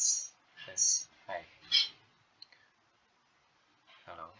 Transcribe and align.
tes 0.00 0.32
tes 0.64 0.84
hai 1.28 1.44
halo. 4.08 4.32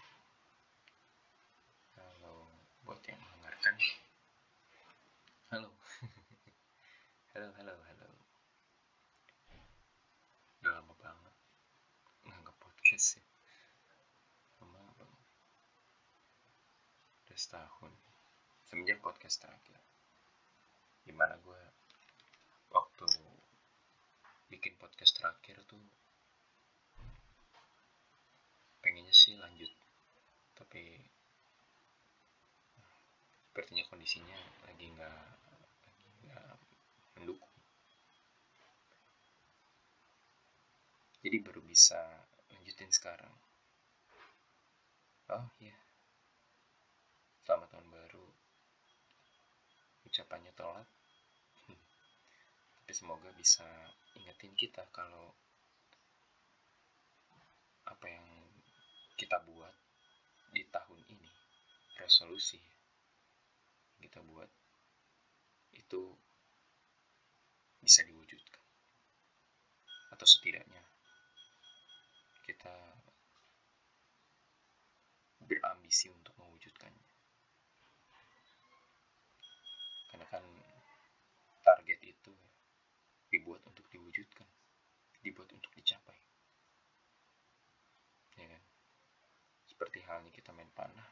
Halo 2.01 2.49
buat 2.89 2.97
yang 3.05 3.21
mendengarkan. 3.21 3.77
Halo. 5.53 5.69
Halo 7.37 7.53
halo 7.61 7.77
halo. 7.77 8.09
Udah 10.65 10.81
lama 10.81 10.97
banget 10.97 11.35
nggak 12.25 12.57
podcast 12.57 13.21
sih 13.21 13.25
lama 14.65 14.81
banget. 14.97 15.25
Udah 17.29 17.37
setahun. 17.37 17.93
Semenjak 18.65 19.05
podcast 19.05 19.45
terakhir. 19.45 19.77
Gimana 21.05 21.37
gue 21.45 21.80
bikin 24.51 24.75
podcast 24.77 25.17
terakhir 25.17 25.63
tuh 25.71 25.81
pengennya 28.83 29.15
sih 29.15 29.39
lanjut 29.39 29.71
tapi 30.59 30.99
sepertinya 33.61 33.83
kondisinya 33.91 34.39
lagi 34.65 34.87
nggak 34.95 35.21
lagi 35.85 36.07
nggak 36.25 36.51
mendukung. 37.19 37.57
Jadi 41.21 41.37
baru 41.45 41.61
bisa 41.61 42.01
lanjutin 42.49 42.89
sekarang. 42.89 43.35
Oh 45.35 45.45
iya. 45.61 45.77
Selamat 47.45 47.69
tahun 47.75 47.91
baru. 47.93 48.27
Ucapannya 50.09 50.57
telat. 50.57 50.89
Tapi 52.81 52.93
semoga 52.97 53.29
bisa 53.37 53.67
ingetin 54.19 54.55
kita 54.59 54.83
kalau 54.91 55.35
apa 57.87 58.07
yang 58.07 58.27
kita 59.15 59.37
buat 59.45 59.75
di 60.51 60.67
tahun 60.71 61.01
ini 61.13 61.31
resolusi 62.01 62.59
kita 64.01 64.25
buat 64.25 64.49
itu 65.77 66.03
bisa 67.81 68.05
diwujudkan. 68.05 68.65
Atau 70.13 70.27
setidaknya 70.27 70.83
kita 72.45 72.75
berambisi 75.45 76.11
untuk 76.13 76.35
mewujudkannya. 76.37 77.09
Karena 80.11 80.27
kan 80.29 80.45
target 81.65 82.01
itu 82.05 82.35
dibuat 83.31 83.63
untuk 83.67 83.80
diwujudkan 83.91 84.47
dibuat 85.21 85.51
untuk 85.53 85.73
dicapai. 85.77 86.17
Ya 88.41 88.47
kan? 88.49 88.63
Seperti 89.69 89.99
halnya 90.07 90.31
kita 90.33 90.55
main 90.55 90.71
panah. 90.73 91.09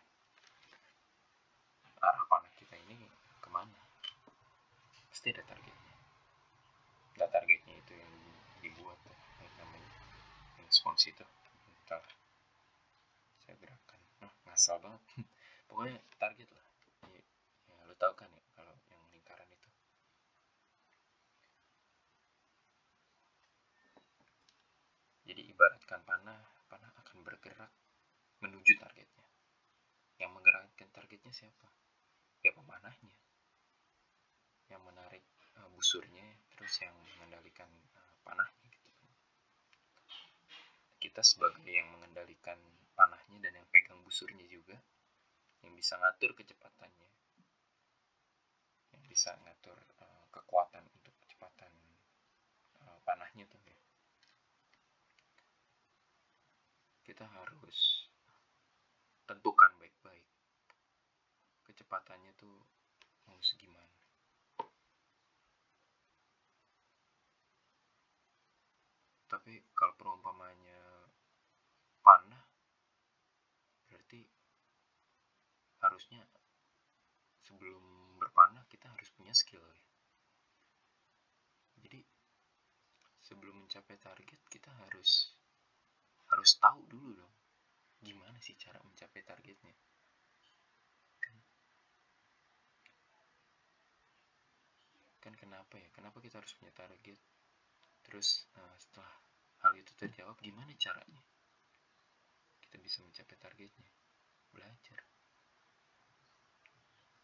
Arah 1.99 2.25
panah 2.31 2.53
kita 2.57 2.79
ini 2.89 3.11
ke 3.43 3.49
mana? 3.51 3.75
Pasti 5.11 5.35
ada 5.35 5.43
targetnya. 5.45 5.95
Nah 7.19 7.29
targetnya 7.29 7.75
itu 7.75 7.93
yang 7.99 8.15
dibuat 8.63 8.99
ya, 9.03 9.17
yang 9.43 9.55
namanya 9.59 9.93
yang 10.63 10.69
spons 10.71 11.05
itu. 11.11 11.27
Ntar 11.85 12.03
saya 13.43 13.57
gerakan 13.59 14.01
nah 14.23 14.33
ngasal 14.47 14.79
banget. 14.79 15.03
Pokoknya 15.69 15.99
target 16.17 16.49
lah. 16.55 16.65
Ya, 17.13 17.21
ya 17.67 17.75
lo 17.91 17.95
tau 17.99 18.15
kan 18.15 18.31
ya 18.31 18.43
kalau 18.55 18.75
yang 18.89 19.03
lingkaran 19.11 19.49
itu 19.51 19.69
jadi 25.29 25.48
ibaratkan 25.59 25.99
panah 26.07 26.39
panah 26.71 26.87
akan 27.03 27.27
bergerak 27.27 27.67
menuju 28.39 28.79
targetnya. 28.79 29.27
Yang 30.23 30.31
menggerakkan 30.39 30.87
targetnya 30.95 31.35
siapa? 31.35 31.67
Ya 32.47 32.55
pemanahnya. 32.55 33.19
Yang 34.71 34.83
menarik 34.87 35.27
uh, 35.59 35.67
busurnya 35.75 36.23
terus 36.55 36.79
yang 36.79 36.95
mengendalikan 37.19 37.67
uh, 37.99 38.15
panahnya 38.23 38.71
gitu. 38.71 38.87
Kita 41.03 41.27
sebagai 41.27 41.67
yang 41.67 41.91
mengendalikan 41.91 42.63
panahnya 42.95 43.43
dan 43.43 43.59
yang 43.59 43.67
pegang 43.75 43.99
busurnya 44.07 44.47
juga 44.47 44.79
yang 45.67 45.75
bisa 45.75 45.99
ngatur 45.99 46.39
kecepatannya 46.39 47.11
yang 48.95 49.03
bisa 49.11 49.35
ngatur 49.43 49.75
uh, 49.75 50.23
kekuatan 50.31 50.87
untuk 50.87 51.19
kecepatan 51.19 51.75
uh, 52.79 52.99
panahnya 53.03 53.43
tuh 53.51 53.59
ya 53.67 53.79
kita 57.19 57.35
harus 57.35 58.07
tentukan 59.27 59.75
baik-baik. 59.83 60.23
Kecepatannya 61.67 62.31
tuh 62.39 62.63
mau 63.27 63.35
segimana. 63.43 63.91
Tapi 69.27 69.67
kalau 69.75 69.99
perumpamannya 69.99 71.11
panah 72.07 72.47
berarti 73.91 74.23
harusnya 75.83 76.23
sebelum 77.43 77.83
berpanah 78.23 78.63
kita 78.71 78.87
harus 78.95 79.11
punya 79.11 79.35
skill 79.35 79.67
ya. 79.67 79.83
Jadi 81.83 81.99
sebelum 83.27 83.67
mencapai 83.67 83.99
target 83.99 84.39
kita 84.47 84.71
harus 84.87 85.35
harus 86.39 86.55
tahu 86.63 86.81
dulu 86.87 87.11
dong 87.19 87.35
gimana 87.99 88.39
sih 88.39 88.55
cara 88.55 88.79
mencapai 88.87 89.27
targetnya. 89.27 89.75
Kan, 95.19 95.35
kenapa 95.35 95.75
ya? 95.83 95.91
Kenapa 95.91 96.23
kita 96.23 96.39
harus 96.39 96.55
punya 96.55 96.71
target? 96.71 97.19
Terus 98.07 98.47
uh, 98.55 98.77
setelah 98.79 99.11
hal 99.67 99.75
itu 99.75 99.91
terjawab 99.99 100.39
gimana 100.39 100.71
caranya 100.79 101.21
kita 102.63 102.79
bisa 102.79 103.03
mencapai 103.03 103.35
targetnya? 103.35 103.91
Belajar. 104.55 105.03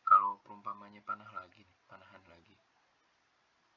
Kalau 0.03 0.43
perumpamannya 0.43 1.01
panah 1.07 1.31
lagi 1.31 1.63
nih 1.63 1.79
panahan 1.87 2.21
lagi 2.27 2.59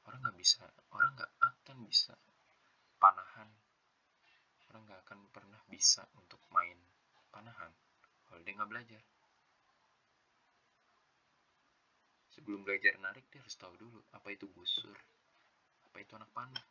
orang 0.08 0.24
nggak 0.24 0.38
bisa 0.40 0.64
orang 0.96 1.12
nggak 1.20 1.32
akan 1.44 1.76
bisa 1.84 2.16
panahan 2.96 3.48
orang 4.68 4.82
nggak 4.84 5.00
akan 5.08 5.18
pernah 5.32 5.60
bisa 5.72 6.04
untuk 6.16 6.40
main 6.52 6.76
panahan 7.32 7.72
kalau 8.28 8.40
dia 8.44 8.54
nggak 8.56 8.70
belajar. 8.70 9.02
Sebelum 12.32 12.62
belajar 12.62 12.94
narik 13.02 13.26
dia 13.32 13.42
harus 13.42 13.56
tahu 13.58 13.74
dulu 13.74 13.98
apa 14.14 14.28
itu 14.30 14.46
busur 14.52 14.94
apa 15.88 15.96
itu 15.98 16.12
anak 16.14 16.30
panah. 16.36 16.66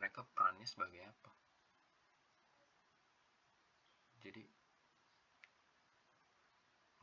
Mereka 0.00 0.24
perannya 0.34 0.66
sebagai 0.66 1.04
apa? 1.04 1.30
Jadi 4.18 4.42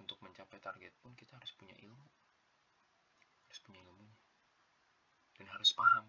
untuk 0.05 0.21
mencapai 0.21 0.61
target 0.61 0.93
pun 1.01 1.17
kita 1.17 1.33
harus 1.33 1.49
punya 1.57 1.73
ilmu 1.81 2.05
harus 3.49 3.59
punya 3.65 3.81
ilmunya 3.81 4.15
dan 5.39 5.49
harus 5.49 5.73
paham 5.73 6.05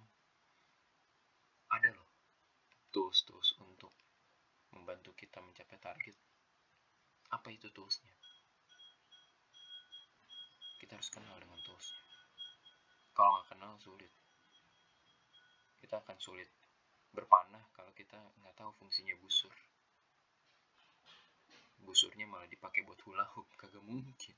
tools-tools 2.97 3.61
untuk 3.61 3.93
membantu 4.73 5.13
kita 5.13 5.45
mencapai 5.45 5.77
target. 5.77 6.17
Apa 7.29 7.53
itu 7.53 7.69
toolsnya? 7.69 8.09
Kita 10.81 10.97
harus 10.97 11.13
kenal 11.13 11.37
dengan 11.37 11.61
toolsnya. 11.61 12.01
Kalau 13.13 13.37
nggak 13.37 13.53
kenal 13.53 13.77
sulit. 13.85 14.09
Kita 15.77 16.01
akan 16.01 16.17
sulit 16.17 16.49
berpanah 17.13 17.69
kalau 17.77 17.93
kita 17.93 18.17
nggak 18.41 18.57
tahu 18.57 18.73
fungsinya 18.81 19.13
busur. 19.21 19.53
Busurnya 21.85 22.25
malah 22.25 22.49
dipakai 22.49 22.81
buat 22.89 22.97
hula 23.05 23.29
hoop 23.37 23.45
kagak 23.61 23.85
mungkin. 23.85 24.37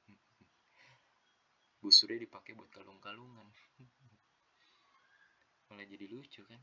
Busurnya 1.78 2.18
dipakai 2.26 2.58
buat 2.58 2.74
kalung-kalungan. 2.74 3.46
Malah 5.70 5.86
jadi 5.86 6.10
lucu 6.10 6.42
kan 6.42 6.58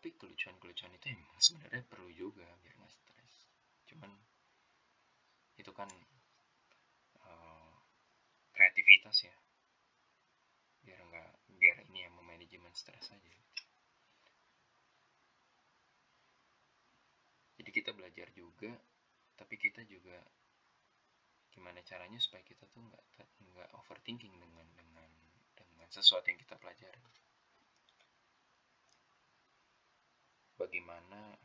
tapi 0.00 0.16
kelucuan-kelucuan 0.16 0.96
itu 0.96 1.12
emang 1.12 1.36
sebenarnya 1.36 1.84
perlu 1.84 2.08
juga 2.08 2.48
biar 2.64 2.74
nggak 2.80 2.88
stres. 2.88 3.34
Cuman 3.84 4.08
itu 5.60 5.68
kan 5.76 5.92
uh, 7.20 7.72
kreativitas 8.56 9.28
ya. 9.28 9.36
Biar 10.80 11.04
nggak 11.04 11.30
biar 11.60 11.76
ini 11.92 12.08
yang 12.08 12.16
memanajemen 12.16 12.72
stres 12.72 13.12
aja 13.12 13.40
jadi 17.60 17.70
kita 17.76 17.92
belajar 17.92 18.32
juga 18.32 18.72
tapi 19.36 19.60
kita 19.60 19.84
juga 19.84 20.16
gimana 21.52 21.84
caranya 21.84 22.16
supaya 22.16 22.40
kita 22.40 22.64
tuh 22.72 22.80
nggak 22.80 23.04
nggak 23.52 23.68
overthinking 23.76 24.32
dengan 24.32 24.64
dengan 24.72 25.10
dengan 25.54 25.88
sesuatu 25.92 26.24
yang 26.32 26.40
kita 26.40 26.56
pelajari 26.56 27.04
bagaimana 30.60 31.40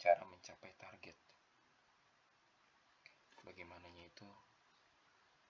cara 0.00 0.24
mencapai 0.24 0.72
target. 0.80 1.16
Bagaimananya 3.44 4.08
itu 4.08 4.28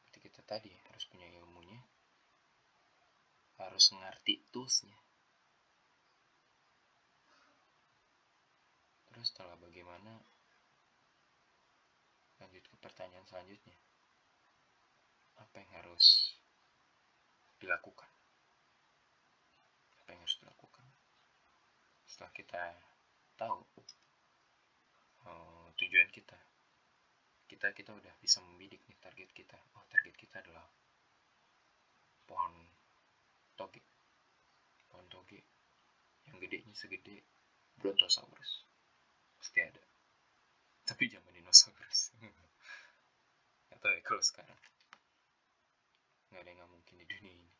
seperti 0.03 0.19
kita 0.26 0.43
tadi 0.43 0.75
harus 0.91 1.06
punya 1.06 1.31
ilmunya 1.38 1.81
harus 3.56 3.88
ngerti 3.94 4.44
toolsnya. 4.53 4.97
Terus 9.09 9.32
setelah 9.32 9.56
bagaimana 9.56 10.20
lanjut 12.37 12.64
ke 12.69 12.76
pertanyaan 12.76 13.25
selanjutnya. 13.25 13.76
Apa 15.41 15.56
yang 15.56 15.73
harus 15.73 16.37
dilakukan? 17.56 18.09
Apa 20.05 20.09
yang 20.12 20.20
harus 20.20 20.37
dilakukan? 20.41 20.87
Setelah 22.05 22.32
kita 22.37 22.61
tahu. 23.37 23.61
Uh, 25.23 25.69
tujuan 25.77 26.09
kita. 26.11 26.37
Kita 27.47 27.71
kita 27.77 27.94
udah 27.94 28.15
bisa 28.19 28.43
membidik 28.43 28.83
nih 28.88 28.99
target 28.99 29.31
kita. 29.37 29.56
Oh 29.77 29.85
target 29.93 30.17
kita 30.17 30.41
adalah 30.43 30.67
pohon 32.27 32.53
toge. 33.55 33.85
Pohon 34.91 35.06
toge. 35.12 35.44
Yang 36.27 36.37
gedenya 36.49 36.75
segede 36.75 37.23
brontosaurus. 37.79 38.67
Pasti 39.38 39.61
ada. 39.62 39.85
Tapi 40.88 41.06
zaman 41.12 41.33
dinosaurus. 41.37 42.17
Atau 43.77 43.88
ya 43.93 44.00
kalau 44.03 44.25
sekarang. 44.25 44.59
Nggak 46.33 46.41
ada 46.43 46.49
yang 46.50 46.59
nggak 46.65 46.73
mungkin 46.73 46.94
di 46.99 47.06
dunia 47.06 47.33
ini. 47.37 47.55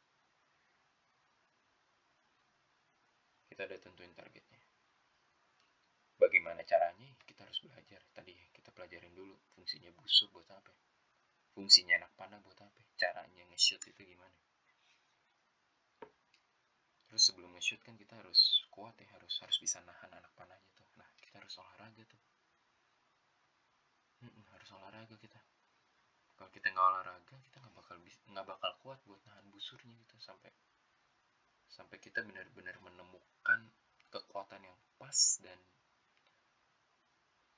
Kita 3.47 3.65
udah 3.65 3.79
tentuin 3.81 4.13
targetnya 4.13 4.66
bagaimana 6.57 6.73
caranya? 6.73 7.09
Kita 7.29 7.45
harus 7.45 7.61
belajar. 7.61 8.01
Tadi 8.17 8.33
kita 8.57 8.73
pelajarin 8.73 9.13
dulu 9.13 9.37
fungsinya 9.53 9.93
busur 9.93 10.33
buat 10.33 10.49
apa? 10.49 10.73
Fungsinya 11.53 12.01
anak 12.01 12.17
panah 12.17 12.41
buat 12.41 12.57
apa? 12.57 12.81
Caranya 12.97 13.45
nge-shoot 13.53 13.85
itu 13.85 14.01
gimana? 14.01 14.33
Terus 17.13 17.23
sebelum 17.29 17.53
nge-shoot 17.53 17.85
kan 17.85 17.93
kita 18.01 18.17
harus 18.17 18.65
kuat 18.73 18.97
ya 18.97 19.09
harus 19.13 19.37
harus 19.45 19.57
bisa 19.61 19.85
nahan 19.85 20.09
anak 20.17 20.33
panahnya 20.33 20.73
tuh. 20.73 20.89
Nah 20.97 21.09
kita 21.21 21.45
harus 21.45 21.53
olahraga 21.61 22.03
tuh. 22.09 22.23
Hmm, 24.25 24.41
harus 24.57 24.69
olahraga 24.73 25.17
kita. 25.21 25.41
Kalau 26.41 26.49
kita 26.57 26.73
nggak 26.73 26.87
olahraga 26.89 27.37
kita 27.53 27.57
nggak 27.61 27.75
bakal 27.77 27.97
nggak 28.33 28.47
bakal 28.49 28.73
kuat 28.81 28.99
buat 29.05 29.21
nahan 29.29 29.45
busurnya 29.53 29.93
gitu. 29.93 30.17
Sampai 30.25 30.57
sampai 31.69 32.01
kita 32.01 32.25
benar-benar 32.25 32.81
menemukan 32.81 33.61
kekuatan 34.09 34.65
yang 34.65 34.77
pas 34.97 35.21
dan 35.45 35.61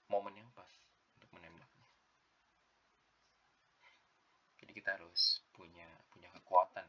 momen 0.08 0.32
yang 0.40 0.48
pas 0.56 0.72
untuk 1.16 1.28
menembaknya. 1.36 1.88
Jadi 4.58 4.72
kita 4.72 4.96
harus 4.96 5.44
punya 5.52 5.88
punya 6.08 6.32
kekuatan. 6.32 6.88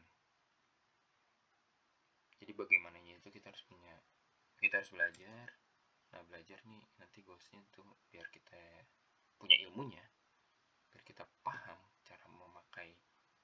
Jadi 2.40 2.52
bagaimananya 2.56 3.20
itu 3.20 3.28
kita 3.28 3.52
harus 3.52 3.64
punya 3.68 3.94
kita 4.56 4.80
harus 4.80 4.90
belajar. 4.92 5.46
Nah 6.10 6.20
belajar 6.26 6.58
nih 6.66 6.82
nanti 6.96 7.20
goalsnya 7.20 7.60
tuh 7.70 7.86
biar 8.08 8.26
kita 8.32 8.58
punya 9.36 9.56
ilmunya, 9.68 10.02
biar 10.90 11.04
kita 11.04 11.28
paham 11.44 11.78
cara 12.08 12.24
memakai 12.26 12.96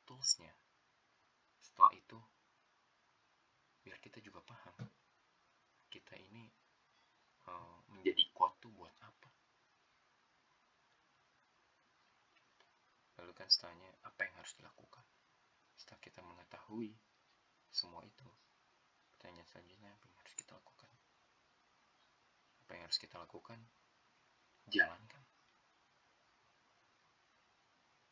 toolsnya. 0.09 0.51
Setelah 1.61 1.93
itu 1.93 2.19
biar 3.85 4.01
kita 4.03 4.19
juga 4.19 4.43
paham 4.43 4.89
kita 5.93 6.19
ini 6.19 6.51
uh, 7.47 7.79
menjadi 7.95 8.27
kuat 8.35 8.59
tuh 8.59 8.73
buat 8.75 8.91
apa 8.99 9.36
lalu 13.17 13.33
kan 13.33 13.49
setelahnya 13.49 13.89
apa 14.05 14.21
yang 14.29 14.35
harus 14.37 14.53
dilakukan? 14.57 15.05
Setelah 15.77 16.01
kita 16.05 16.21
mengetahui 16.21 16.93
semua 17.73 18.05
itu 18.05 18.29
pertanyaan 19.17 19.49
selanjutnya 19.49 19.91
apa 19.93 20.05
yang 20.09 20.19
harus 20.21 20.35
kita 20.37 20.53
lakukan? 20.57 20.91
Apa 22.67 22.71
yang 22.77 22.83
harus 22.89 22.99
kita 23.01 23.17
lakukan? 23.17 23.59
Jalankan. 24.69 25.25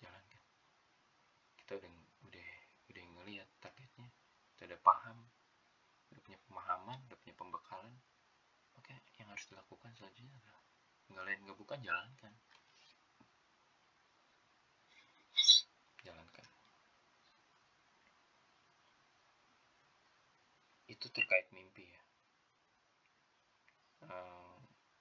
Jalankan. 0.00 0.44
Kita 1.60 1.72
udah 1.80 1.92
udah 2.30 2.48
udah 2.92 3.04
ngelihat 3.20 3.48
targetnya 3.60 4.08
kita 4.54 4.70
udah 4.70 4.80
paham 4.86 5.18
udah 6.14 6.22
punya 6.22 6.38
pemahaman 6.46 6.98
udah 7.10 7.18
punya 7.18 7.34
pembekalan. 7.34 7.94
Oke 8.78 8.94
yang 9.18 9.28
harus 9.28 9.44
dilakukan 9.50 9.90
selanjutnya 9.98 10.36
adalah 10.40 10.62
nggak 11.10 11.24
lain 11.26 11.40
nggak 11.44 11.58
bukan 11.58 11.78
jalankan 11.84 12.32
jalankan 16.04 16.44
itu 21.04 21.06
terkait 21.10 21.50
mimpi 21.50 21.84
ya. 21.84 22.00
Uh, 24.04 24.56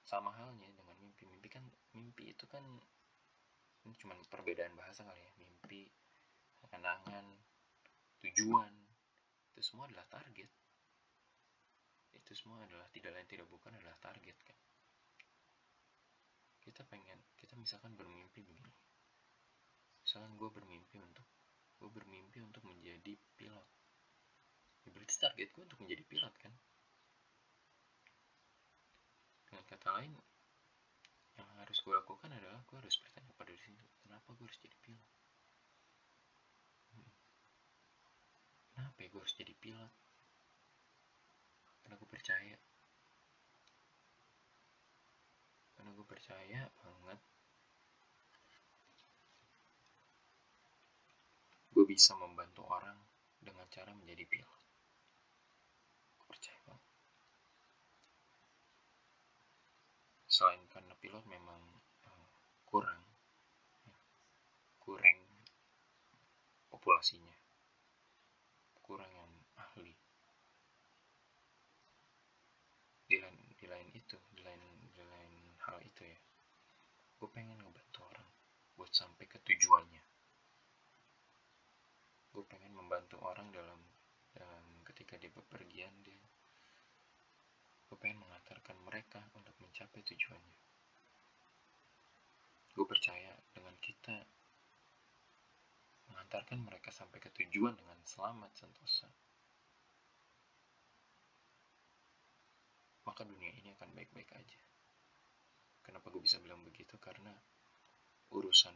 sama 0.08 0.34
halnya 0.36 0.68
dengan 0.74 0.96
mimpi. 1.00 1.24
Mimpi 1.30 1.48
kan 1.48 1.64
mimpi 1.94 2.34
itu 2.34 2.46
kan 2.50 2.64
ini 3.84 3.94
cuma 4.00 4.16
perbedaan 4.28 4.74
bahasa 4.74 5.06
kali 5.06 5.22
ya. 5.22 5.32
Mimpi 5.40 5.88
kenangan 6.72 7.26
tujuan. 8.26 8.74
Itu 9.54 9.62
semua 9.62 9.86
adalah 9.86 10.08
target. 10.10 10.50
Itu 12.16 12.32
semua 12.34 12.64
adalah 12.66 12.90
tidak 12.90 13.14
lain 13.14 13.28
tidak 13.30 13.48
bukan 13.52 13.72
adalah 13.76 13.96
target 14.02 14.38
kan. 14.44 14.58
Kita 16.64 16.82
pengen 16.88 17.20
kita 17.36 17.60
misalkan 17.60 17.94
bermimpi 17.94 18.40
begini 18.40 18.72
misalkan 20.04 20.36
gue 20.36 20.50
bermimpi 20.52 21.00
untuk 21.00 21.26
gue 21.80 21.90
bermimpi 21.92 22.40
untuk 22.44 22.64
menjadi 22.68 23.16
pilot. 23.40 23.68
Ya 24.84 24.90
berarti 24.92 25.16
target 25.16 25.48
gue 25.52 25.64
untuk 25.64 25.80
menjadi 25.80 26.04
pilot 26.08 26.34
kan? 26.44 26.54
Dengan 29.48 29.64
kata 29.68 29.88
lain 30.00 30.14
yang 31.40 31.50
harus 31.60 31.80
gue 31.82 31.94
lakukan 31.96 32.30
adalah 32.30 32.62
gue 32.68 32.78
harus 32.78 32.96
bertanya 33.00 33.32
pada 33.34 33.50
diri 33.50 33.64
sendiri 33.64 33.90
kenapa 34.06 34.30
gue 34.38 34.46
harus 34.46 34.60
jadi 34.62 34.78
pilot? 34.86 35.08
Hmm. 36.94 37.10
kenapa 38.76 38.98
ya 39.02 39.08
gue 39.10 39.22
harus 39.24 39.36
jadi 39.40 39.54
pilot? 39.58 39.94
Karena 41.84 41.96
gue 42.00 42.10
percaya. 42.12 42.58
Karena 45.74 45.90
gue 45.96 46.06
percaya 46.06 46.62
banget 46.80 47.20
gue 51.74 51.82
bisa 51.94 52.18
membantu 52.18 52.66
orang 52.66 52.98
dengan 53.38 53.70
cara 53.70 53.94
menjadi 53.94 54.26
pilot. 54.26 54.62
Percaya 56.26 56.58
banget 56.66 56.90
selain 60.26 60.66
karena 60.74 60.98
pilot 60.98 61.22
memang 61.30 61.62
uh, 62.10 62.34
kurang 62.66 63.06
kurang 64.82 65.22
populasinya. 66.74 67.38
Kurang 68.82 69.14
yang 69.14 69.30
ahli. 69.62 69.94
Di 73.06 73.22
lain 73.22 73.38
di 73.54 73.66
lain 73.70 73.88
itu 73.94 74.18
di 74.34 74.42
lain 74.42 74.64
di 74.82 75.04
lain 75.06 75.34
hal 75.70 75.78
itu 75.86 76.02
ya. 76.02 76.20
Gue 77.22 77.30
pengen 77.30 77.62
ngebantu 77.62 78.02
orang 78.10 78.30
buat 78.74 78.90
sampai 78.90 79.30
ke 79.30 79.38
tujuannya 79.46 80.02
gue 82.34 82.44
pengen 82.50 82.74
membantu 82.74 83.22
orang 83.22 83.48
dalam 83.54 83.80
dalam 84.34 84.66
ketika 84.90 85.16
dia 85.22 85.30
bepergian 85.30 85.94
dia 86.02 86.26
gue 87.90 87.98
pengen 88.02 88.20
mengantarkan 88.26 88.78
mereka 88.84 89.22
untuk 89.38 89.54
mencapai 89.62 90.02
tujuannya 90.02 90.60
gue 92.74 92.86
percaya 92.90 93.32
dengan 93.54 93.78
kita 93.78 94.18
mengantarkan 96.10 96.60
mereka 96.66 96.90
sampai 96.90 97.22
ke 97.22 97.30
tujuan 97.38 97.78
dengan 97.78 98.02
selamat 98.02 98.50
sentosa 98.58 99.08
maka 103.04 103.28
dunia 103.28 103.52
ini 103.62 103.70
akan 103.78 103.94
baik-baik 103.94 104.32
aja. 104.34 104.60
Kenapa 105.84 106.08
gue 106.10 106.24
bisa 106.24 106.40
bilang 106.40 106.64
begitu? 106.64 106.96
Karena 106.98 107.30
urusan 108.32 108.74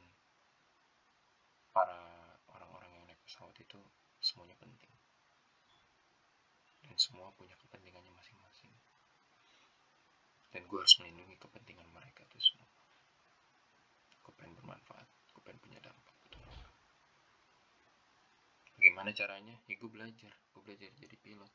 para 1.72 2.17
pesawat 3.28 3.56
itu 3.60 3.76
semuanya 4.24 4.56
penting. 4.56 4.96
Dan 6.88 6.96
semua 6.96 7.36
punya 7.36 7.60
kepentingannya 7.60 8.16
masing-masing. 8.16 8.72
Dan 10.56 10.64
gue 10.64 10.80
harus 10.80 10.96
melindungi 11.04 11.36
kepentingan 11.36 11.92
mereka 11.92 12.24
itu 12.24 12.40
semua. 12.40 12.72
Gue 14.24 14.32
pengen 14.40 14.56
bermanfaat, 14.56 15.08
gue 15.36 15.44
pengen 15.44 15.60
punya 15.60 15.80
dampak. 15.84 16.16
Betul. 16.24 16.40
Bagaimana 18.80 19.12
caranya? 19.12 19.56
Ya 19.68 19.76
gue 19.76 19.92
belajar. 19.92 20.32
Gue 20.56 20.64
belajar 20.64 20.88
jadi 20.96 21.20
pilot 21.20 21.52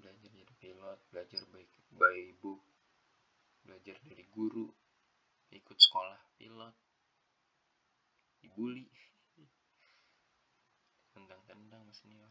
belajar 0.00 0.30
jadi 0.32 0.54
pilot 0.62 0.98
belajar 1.10 1.42
baik 1.50 1.70
by 1.92 2.18
book 2.38 2.62
belajar 3.66 3.96
dari 4.06 4.24
guru 4.30 4.70
ikut 5.50 5.78
sekolah 5.78 6.18
pilot 6.38 6.74
dibully. 8.60 8.92
Tendang-tendang 11.16 11.88
sama 11.88 11.96
senior. 11.96 12.28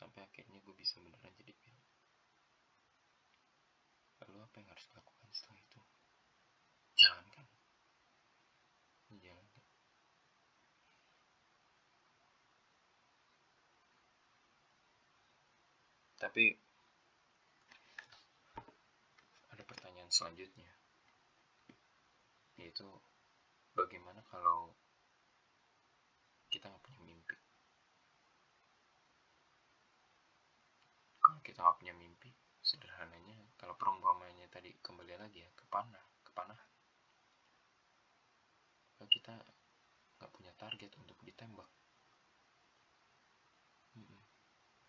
Sampai 0.00 0.24
akhirnya 0.24 0.56
gue 0.64 0.72
bisa 0.72 0.96
beneran 1.04 1.36
jadi 1.36 1.52
pilot 1.52 1.88
lalu 4.18 4.44
apa 4.44 4.60
yang 4.60 4.68
harus 4.68 4.84
dilakukan 4.90 5.30
setelah 5.30 5.60
itu? 5.62 5.80
Jalankan. 6.98 7.46
Jalankan. 9.14 9.64
Tapi 16.18 16.44
ada 19.54 19.62
pertanyaan 19.64 20.10
selanjutnya. 20.10 20.70
Yaitu 22.58 22.90
bagaimana 23.78 24.18
kalau 24.26 24.74
kita 26.48 26.68
nggak 26.68 26.84
punya 26.84 27.00
mimpi. 27.04 27.36
Kalau 31.20 31.40
kita 31.44 31.58
nggak 31.60 31.78
punya 31.80 31.94
mimpi 31.94 32.30
sederhananya 32.68 33.36
kalau 33.56 33.72
perumpamannya 33.80 34.44
tadi 34.52 34.76
kembali 34.84 35.16
lagi 35.16 35.40
ya 35.40 35.48
ke 35.56 35.64
panah 35.72 36.04
ke 36.20 36.30
panah 36.36 36.60
kalau 38.92 39.08
kita 39.08 39.32
nggak 40.18 40.32
punya 40.34 40.52
target 40.58 40.92
untuk 41.00 41.16
ditembak. 41.24 41.70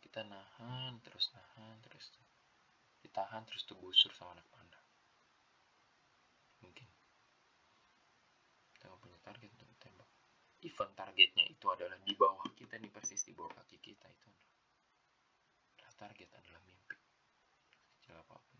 Kita 0.01 0.25
nahan 0.25 0.98
terus 1.06 1.30
nahan 1.38 1.78
terus. 1.86 2.10
Ditahan 3.06 3.46
terus 3.46 3.63
tuh 3.70 3.78
busur 3.78 4.10
sama 4.18 4.34
anak 4.34 4.50
panah 4.50 4.82
mungkin. 6.66 6.89
Kita 8.74 8.89
nggak 8.89 9.01
punya 9.06 9.20
target 9.22 9.54
untuk 9.54 9.78
event 10.63 10.92
targetnya 10.92 11.46
itu 11.48 11.66
adalah 11.72 11.96
di 12.04 12.13
bawah 12.16 12.44
kita 12.51 12.75
nih 12.75 12.92
persis 12.92 13.24
di 13.24 13.32
bawah 13.32 13.51
kaki 13.56 13.80
kita 13.80 14.08
itu 14.12 14.30
adalah 15.80 15.96
target 15.96 16.30
adalah 16.36 16.62
mimpi. 16.68 16.98
Kecil 18.00 18.16
apa 18.16 18.36
pun. 18.36 18.60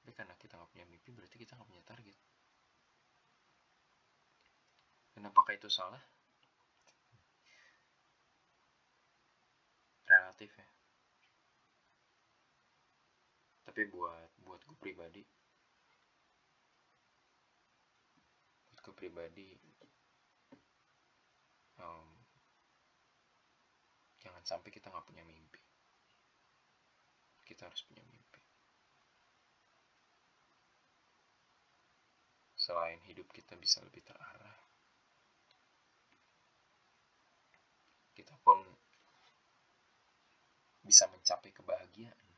Tapi 0.00 0.12
karena 0.16 0.34
kita 0.40 0.56
nggak 0.56 0.70
punya 0.72 0.86
mimpi 0.88 1.10
berarti 1.12 1.36
kita 1.36 1.52
nggak 1.56 1.68
punya 1.68 1.84
target. 1.84 2.16
Dan 5.12 5.28
apakah 5.28 5.52
itu 5.52 5.68
salah? 5.68 6.00
Relatif 10.08 10.50
ya. 10.56 10.68
Tapi 13.68 13.84
buat 13.92 14.32
buat 14.42 14.60
gue 14.64 14.78
pribadi 14.80 15.22
buat 18.72 18.80
gue 18.80 18.94
pribadi 18.96 19.52
um, 21.82 22.08
jangan 24.22 24.42
sampai 24.44 24.70
kita 24.70 24.90
nggak 24.90 25.06
punya 25.06 25.24
mimpi 25.26 25.62
kita 27.48 27.66
harus 27.66 27.82
punya 27.86 28.04
mimpi 28.06 28.42
selain 32.58 33.00
hidup 33.08 33.26
kita 33.32 33.56
bisa 33.56 33.80
lebih 33.80 34.04
terarah 34.04 34.58
kita 38.18 38.34
pun 38.42 38.58
bisa 40.88 41.04
mencapai 41.12 41.52
kebahagiaan. 41.52 42.28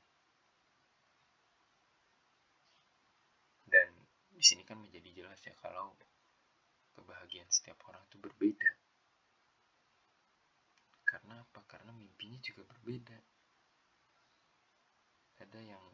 Dan 3.62 3.94
di 4.34 4.42
sini 4.42 4.66
kan 4.66 4.82
menjadi 4.82 5.06
jelas 5.14 5.38
ya 5.46 5.54
kalau 5.62 5.94
kebahagiaan 6.98 7.46
setiap 7.46 7.78
orang 7.86 8.02
itu 8.10 8.18
berbeda. 8.18 8.79
Apa? 11.50 11.60
Karena 11.66 11.90
mimpinya 11.90 12.38
juga 12.38 12.62
berbeda. 12.70 13.18
Ada 15.42 15.60
yang 15.60 15.84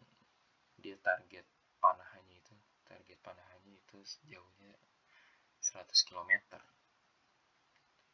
dia 0.76 1.00
target 1.00 1.48
panahannya 1.80 2.36
itu, 2.36 2.54
target 2.84 3.18
panahannya 3.24 3.80
itu 3.80 3.96
sejauhnya 4.04 4.76
100 5.58 6.04
km. 6.04 6.32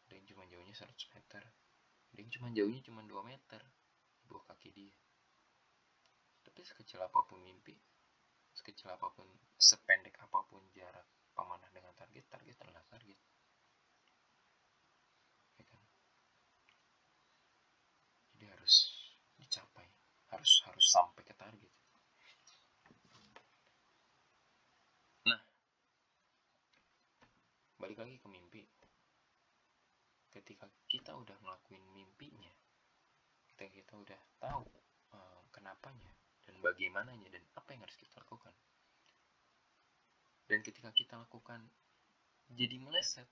Ada 0.07 0.13
yang 0.15 0.27
cuma 0.31 0.47
jauhnya 0.47 0.75
100 0.77 1.15
meter. 1.19 1.43
Ada 2.13 2.19
yang 2.21 2.31
cuma 2.31 2.49
jauhnya 2.53 2.81
cuma 2.85 3.01
2 3.03 3.25
meter 3.25 3.63
bawah 4.33 4.49
kaki 4.49 4.73
dia. 4.73 4.97
Tapi 6.41 6.61
sekecil 6.65 7.05
apa 7.05 7.21
pun 7.29 7.45
mimpi, 7.45 7.77
sekecil 8.57 8.89
apa 8.89 9.13
pun, 9.13 9.29
sependek 9.61 10.17
apa 10.25 10.41
pun 10.49 10.65
jarak 10.73 11.05
pemanah 11.37 11.69
dengan 11.69 11.93
target, 11.93 12.25
target 12.33 12.57
adalah 12.65 12.81
target. 12.89 13.21
Ya 15.61 15.65
kan? 15.69 15.85
Jadi 18.33 18.45
harus 18.49 18.75
dicapai, 19.37 19.87
harus 20.33 20.53
harus 20.65 20.87
sampai 20.89 21.23
ke 21.29 21.35
target. 21.37 21.73
Nah, 25.29 25.41
lagi 28.03 28.19
ke 28.19 28.27
mimpi. 28.27 28.67
Ketika 30.35 30.67
kita 30.91 31.15
udah 31.15 31.39
ngelakuin 31.39 31.87
mimpinya, 31.95 32.51
ketika 33.47 33.71
kita 33.71 33.93
udah 33.95 34.21
tahu 34.43 34.67
uh, 35.15 35.43
kenapanya 35.55 36.11
dan 36.43 36.59
bagaimananya 36.59 37.31
dan 37.31 37.45
apa 37.55 37.71
yang 37.71 37.87
harus 37.87 37.95
kita 37.95 38.19
lakukan. 38.19 38.51
Dan 40.51 40.67
ketika 40.67 40.91
kita 40.91 41.15
lakukan 41.15 41.63
jadi 42.51 42.75
meleset 42.83 43.31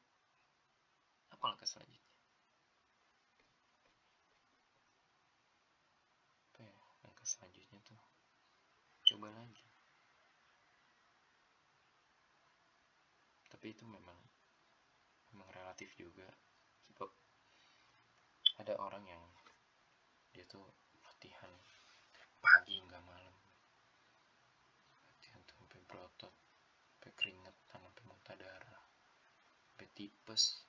apa 1.35 1.45
langkah 1.51 1.67
selanjutnya? 1.67 2.15
Apa 6.55 6.59
ya 6.63 6.75
langkah 7.03 7.27
selanjutnya 7.27 7.79
tuh? 7.83 7.99
Coba 9.03 9.35
lagi. 9.35 9.67
Tapi 13.51 13.75
itu 13.75 13.83
memang 13.83 14.17
relatif 15.81 15.97
juga. 15.97 16.29
Sebab 16.93 17.09
ada 18.61 18.77
orang 18.85 19.01
yang 19.09 19.25
dia 20.37 20.45
tuh 20.45 20.61
latihan 21.09 21.49
pagi 22.45 22.85
nggak 22.85 23.01
malam. 23.01 23.37
Latihan 25.09 25.41
tuh 25.49 25.57
sampai 25.57 25.81
berotot 25.89 26.35
sampai 27.01 27.17
keringetan 27.17 27.81
sampai 27.81 28.05
muntah 28.05 28.37
darah 28.37 28.85
sampai 29.73 29.89
tipes 29.97 30.61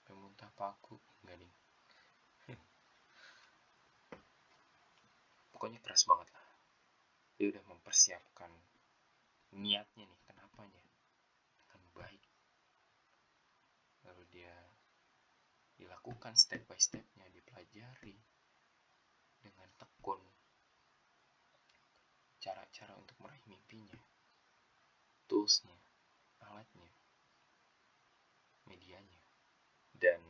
sampai 0.00 0.16
muntah 0.16 0.48
paku 0.56 0.96
enggak 1.20 1.36
nih 1.44 1.52
pokoknya 5.52 5.84
keras 5.84 6.08
banget 6.08 6.32
lah. 6.32 6.48
Dia 7.36 7.52
udah 7.52 7.64
mempersiapkan 7.68 8.48
niatnya 9.52 10.08
nih 10.08 10.20
kenapanya. 10.24 10.84
Dengan 11.68 11.82
baik 11.92 12.27
lalu 14.08 14.24
dia 14.32 14.54
dilakukan 15.76 16.34
step 16.34 16.64
by 16.66 16.80
stepnya 16.80 17.28
dipelajari 17.30 18.16
dengan 19.38 19.68
tekun 19.78 20.18
cara-cara 22.42 22.96
untuk 22.96 23.14
meraih 23.20 23.44
mimpinya 23.46 24.00
toolsnya 25.28 25.76
alatnya 26.42 26.90
medianya 28.68 29.20
dan 29.98 30.20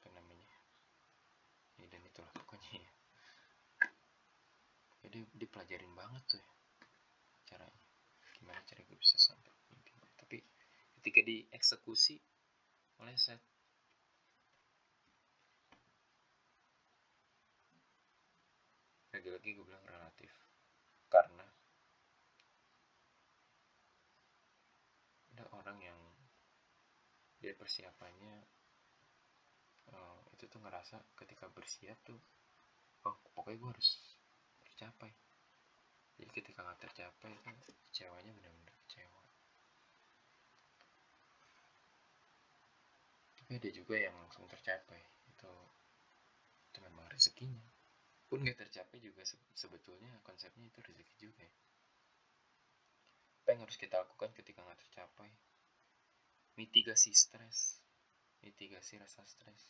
apa 0.00 0.08
namanya? 0.16 0.54
Ya 1.76 1.86
dan 1.90 2.00
itulah 2.06 2.32
pokoknya 2.32 2.80
ya. 2.80 2.90
Jadi 5.04 5.18
dipelajarin 5.36 5.92
banget 5.92 6.22
tuh 6.24 6.40
ya 6.40 6.50
caranya. 7.44 7.84
Gimana 8.40 8.64
cara 8.64 8.80
gue 8.80 8.96
bisa 8.96 9.20
tapi 9.20 9.43
ketika 11.04 11.20
dieksekusi 11.20 12.16
meleset 12.96 13.36
lagi-lagi 19.12 19.52
gue 19.52 19.68
bilang 19.68 19.84
relatif. 19.84 20.32
Karena 21.12 21.44
ada 25.36 25.44
orang 25.52 25.76
yang 25.84 26.00
dia 27.36 27.52
persiapannya 27.52 28.40
uh, 29.92 30.24
itu 30.32 30.48
tuh 30.48 30.56
ngerasa 30.64 31.04
ketika 31.20 31.52
bersiap 31.52 32.00
tuh 32.00 32.16
oh 33.04 33.20
pokoknya 33.36 33.60
gue 33.60 33.70
harus 33.76 34.16
tercapai. 34.64 35.12
Jadi 36.16 36.32
ketika 36.32 36.64
nggak 36.64 36.80
tercapai 36.80 37.36
itu 37.60 37.76
kecewanya 37.92 38.32
benar-benar 38.32 38.72
kecewa 38.88 39.23
tapi 43.44 43.60
ada 43.60 43.76
juga 43.76 44.00
yang 44.00 44.16
langsung 44.16 44.48
tercapai. 44.48 45.04
Itu 45.28 45.52
itu 46.72 46.80
memang 46.80 47.04
rezekinya. 47.12 47.60
Pun 48.24 48.40
nggak 48.40 48.56
tercapai 48.56 49.04
juga 49.04 49.20
sebetulnya 49.52 50.16
konsepnya 50.24 50.64
itu 50.64 50.80
rezeki 50.80 51.14
juga 51.20 51.44
ya. 51.44 51.52
apa 53.44 53.52
yang 53.52 53.68
harus 53.68 53.76
kita 53.76 54.00
lakukan 54.00 54.32
ketika 54.32 54.64
nggak 54.64 54.80
tercapai? 54.80 55.28
Mitigasi 56.56 57.12
stres. 57.12 57.84
Mitigasi 58.40 58.96
rasa 58.96 59.20
stres. 59.28 59.68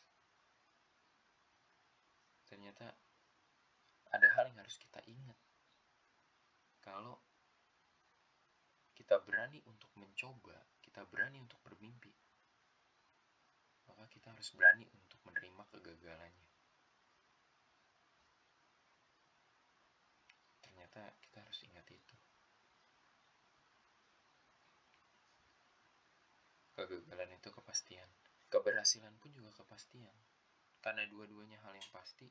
Ternyata 2.46 2.94
ada 4.14 4.28
hal 4.38 4.54
yang 4.54 4.62
harus 4.62 4.78
kita 4.78 5.02
ingat. 5.10 5.34
Kalau 6.78 7.18
kita 8.94 9.18
berani 9.26 9.58
untuk 9.66 9.90
mencoba 9.98 10.62
kita 10.78 11.02
berani 11.10 11.42
untuk 11.42 11.58
bermimpi 11.66 12.14
kita 14.24 14.34
harus 14.34 14.50
berani 14.54 14.86
untuk 14.90 15.18
menerima 15.26 15.62
kegagalannya? 15.70 16.46
Ternyata 20.62 21.14
kita 21.22 21.38
harus 21.42 21.58
ingat 21.66 21.86
itu. 21.90 22.16
Kegagalan 26.74 27.30
itu 27.38 27.48
kepastian. 27.54 28.10
Keberhasilan 28.50 29.14
pun 29.22 29.30
juga 29.30 29.54
kepastian. 29.54 30.14
Karena 30.82 31.06
dua-duanya 31.06 31.62
hal 31.64 31.78
yang 31.78 31.90
pasti 31.94 32.26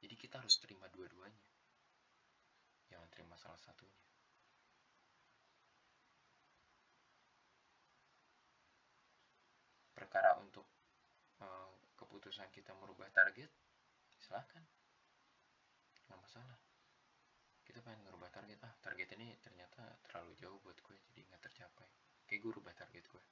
jadi 0.00 0.14
kita 0.14 0.38
harus 0.42 0.60
terima 0.60 0.86
dua-duanya. 0.92 1.46
Jangan 2.92 3.08
terima 3.10 3.34
salah 3.40 3.58
satunya. 3.58 4.04
Perkara 9.96 10.36
untuk 10.38 10.75
keputusan 12.26 12.50
kita 12.50 12.74
merubah 12.82 13.06
target 13.14 13.46
silahkan 14.18 14.58
nggak 16.10 16.18
masalah. 16.18 16.58
Kita 17.62 17.78
pengen 17.86 18.02
ngerubah 18.02 18.34
target 18.34 18.58
ah 18.66 18.74
target 18.82 19.14
ini 19.14 19.30
ternyata 19.38 19.94
terlalu 20.02 20.34
jauh 20.34 20.58
buat 20.66 20.74
gue 20.74 20.98
jadi 21.06 21.22
nggak 21.22 21.46
tercapai. 21.46 21.86
Kayak 22.26 22.42
gue 22.42 22.52
rubah 22.58 22.74
target 22.74 23.06
gue. 23.06 23.22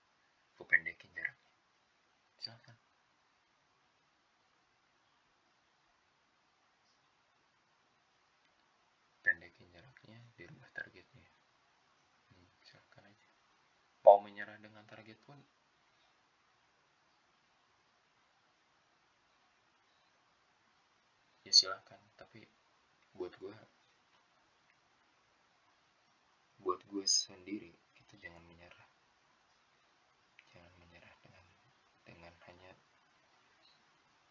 Gue 0.54 0.66
pendekin 0.70 1.10
jaraknya. 1.10 1.50
Silahkan 2.38 2.78
pendekin 9.26 9.74
jaraknya 9.74 10.22
dirubah 10.38 10.70
targetnya. 10.70 11.26
Hmm, 12.30 12.46
silahkan 12.62 13.10
aja. 13.10 13.26
Mau 14.06 14.22
menyerah 14.22 14.62
dengan 14.62 14.86
target 14.86 15.18
pun 15.26 15.42
silahkan 21.54 22.02
tapi 22.18 22.42
buat 23.14 23.30
gue 23.38 23.54
buat 26.58 26.82
gue 26.90 27.04
sendiri 27.06 27.70
kita 27.94 28.18
jangan 28.18 28.42
menyerah 28.50 28.88
jangan 30.50 30.74
menyerah 30.82 31.14
dengan 31.22 31.46
dengan 32.02 32.34
hanya 32.50 32.74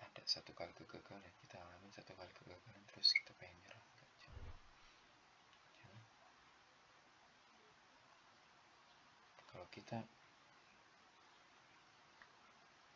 ada 0.03 0.19
satu 0.27 0.51
kali 0.51 0.75
kegagalan 0.75 1.23
kita 1.39 1.63
alami 1.63 1.87
satu 1.95 2.11
kali 2.11 2.27
kegagalan 2.35 2.83
terus 2.91 3.15
kita 3.15 3.31
pengen 3.39 3.55
nyerah 3.63 3.85
jangan. 4.19 4.55
jangan. 5.79 6.03
kalau 9.47 9.67
kita 9.71 9.97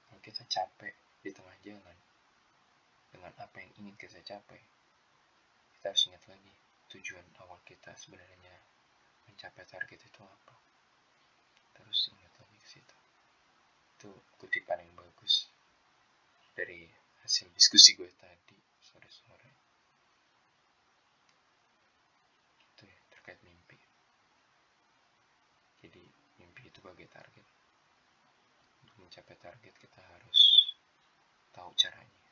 kalau 0.04 0.20
kita 0.20 0.44
capek 0.52 0.94
di 1.24 1.32
tengah 1.32 1.56
jalan 1.64 2.07
dengan 3.12 3.34
apa 3.40 3.58
yang 3.60 3.72
ingin 3.84 3.96
kita 3.96 4.20
capai. 4.24 4.62
Kita 5.78 5.94
harus 5.94 6.04
ingat 6.10 6.24
lagi 6.28 6.54
tujuan 6.88 7.26
awal 7.44 7.60
kita 7.68 7.92
sebenarnya 8.00 8.56
mencapai 9.28 9.68
target 9.68 10.00
itu 10.00 10.22
apa. 10.24 10.56
Terus 11.76 12.10
ingat 12.16 12.34
lagi 12.40 12.58
ke 12.58 12.68
situ. 12.68 12.98
Itu 13.98 14.10
kutipan 14.40 14.82
yang 14.82 14.96
bagus 14.96 15.52
dari 16.58 16.90
hasil 17.22 17.52
diskusi 17.54 17.94
gue 17.94 18.10
tadi 18.18 18.58
sore-sore. 18.82 19.52
Itu 22.74 22.84
ya 22.88 22.98
terkait 23.14 23.40
mimpi. 23.44 23.78
Jadi 25.86 26.04
mimpi 26.42 26.62
itu 26.72 26.80
bagai 26.82 27.08
target. 27.12 27.48
Untuk 28.82 28.96
mencapai 29.06 29.38
target 29.38 29.76
kita 29.78 30.02
harus 30.02 30.72
tahu 31.54 31.70
caranya. 31.78 32.27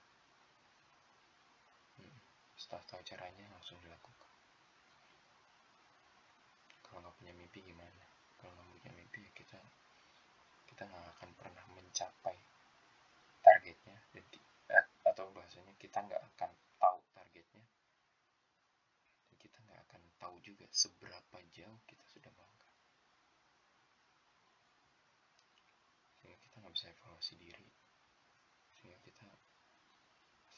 Setelah 2.66 2.82
tahu 2.90 3.02
caranya 3.06 3.46
langsung 3.54 3.78
dilakukan. 3.86 4.34
Kalau 6.82 6.98
nggak 7.06 7.14
punya 7.22 7.34
mimpi 7.38 7.62
gimana? 7.62 8.06
Kalau 8.42 8.58
nggak 8.58 8.70
punya 8.74 8.92
mimpi 8.98 9.22
ya 9.22 9.32
kita 9.38 9.62
kita 10.74 10.90
nggak 10.90 11.06
akan 11.14 11.30
pernah 11.38 11.62
mencapai 11.78 12.34
targetnya. 13.46 14.02
Dan 14.10 14.26
eh, 14.74 14.86
atau 15.06 15.30
bahasanya 15.30 15.78
kita 15.78 16.10
nggak 16.10 16.26
akan 16.34 16.50
tahu 16.82 16.98
targetnya. 17.14 17.66
Dan 19.30 19.36
kita 19.38 19.58
nggak 19.62 19.80
akan 19.86 20.02
tahu 20.18 20.36
juga 20.42 20.66
seberapa 20.74 21.38
jauh 21.54 21.80
kita 21.86 22.06
sudah 22.10 22.34
melangkah. 22.34 22.74
Sehingga 26.18 26.38
kita 26.42 26.56
nggak 26.66 26.74
bisa 26.74 26.90
evaluasi 26.90 27.38
diri. 27.38 27.70
Sehingga 28.74 28.98
kita 29.06 29.30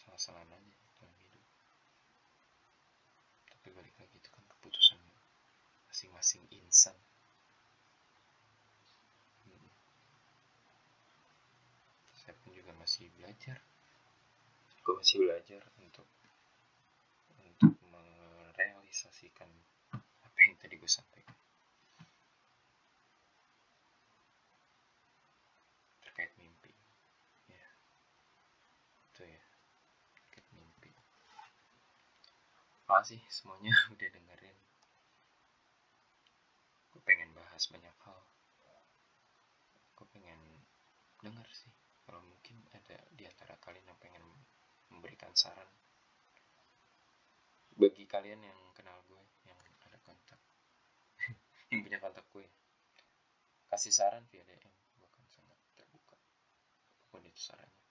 salah-salahan 0.07 0.55
aja 0.55 0.86
tapi 3.67 3.83
balik 3.83 3.99
lagi 3.99 4.15
itu 4.15 4.31
kan 4.31 4.39
keputusan 4.47 4.95
masing-masing 5.91 6.39
insan. 6.55 6.95
Hmm. 9.43 9.67
saya 12.15 12.31
pun 12.47 12.55
juga 12.55 12.71
masih 12.79 13.11
belajar. 13.19 13.59
Gue 14.87 14.95
masih 14.95 15.19
belajar 15.19 15.59
untuk 15.83 16.07
untuk 17.43 17.75
merealisasikan 17.91 19.51
apa 19.91 20.37
yang 20.47 20.55
tadi 20.63 20.79
gue 20.79 20.87
sampaikan 20.87 21.35
terkait 26.07 26.31
mimpi 26.39 26.71
ya 27.51 27.67
itu 29.11 29.27
ya 29.27 29.43
terkait 30.15 30.47
mimpi 30.55 30.95
makasih 32.87 33.21
semuanya? 33.29 33.71
Udah 33.93 34.09
dengerin. 34.09 34.57
Pengen 37.07 37.31
bahas 37.31 37.63
banyak 37.71 37.95
hal. 38.03 38.19
Aku 39.95 40.03
pengen 40.11 40.39
dengar 41.23 41.47
sih. 41.55 41.71
Kalau 42.03 42.19
mungkin 42.19 42.59
ada 42.75 42.99
di 43.15 43.23
antara 43.23 43.55
kalian 43.63 43.87
yang 43.87 43.99
pengen 43.99 44.23
memberikan 44.91 45.31
saran. 45.31 45.67
Bagi 47.79 48.03
kalian 48.03 48.43
yang 48.43 48.59
kenal 48.75 48.99
gue 49.07 49.23
yang 49.47 49.59
ada 49.87 49.95
kontak. 50.03 50.41
Yang 51.71 51.79
punya 51.87 51.99
kontak 52.01 52.25
gue. 52.33 52.47
Kasih 53.71 53.93
saran 53.93 54.25
via 54.31 54.43
DM 54.43 54.73
gue 54.97 55.07
akan 55.07 55.25
sangat 55.31 55.59
terbuka. 55.79 56.17
Apa 56.17 57.15
pun 57.19 57.23
itu 57.23 57.39
sarannya 57.39 57.87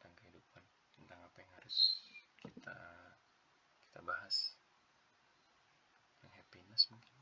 tentang 0.00 0.16
kehidupan 0.16 0.64
tentang 0.96 1.20
apa 1.20 1.38
yang 1.44 1.52
harus 1.60 2.00
kita 2.40 2.78
kita 3.84 4.00
bahas 4.00 4.56
yang 6.24 6.32
happiness 6.32 6.88
mungkin 6.88 7.20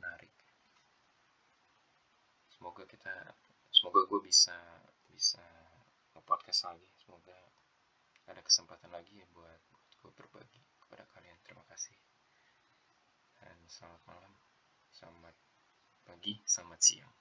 menarik 0.00 0.32
semoga 2.80 2.96
kita 2.96 3.16
semoga 3.68 4.00
gue 4.08 4.20
bisa 4.24 4.56
bisa 5.12 5.44
podcast 6.24 6.64
lagi. 6.64 6.88
Semoga 6.96 7.36
ada 8.24 8.40
kesempatan 8.40 8.88
lagi 8.88 9.20
ya 9.20 9.28
buat, 9.36 9.60
buat 9.68 9.92
gue 10.00 10.12
berbagi 10.16 10.64
kepada 10.80 11.04
kalian. 11.12 11.36
Terima 11.44 11.60
kasih. 11.68 11.92
Dan 13.36 13.60
selamat 13.68 14.00
malam 14.08 14.32
selamat 14.96 15.36
pagi 16.08 16.40
selamat 16.48 16.80
siang 16.80 17.19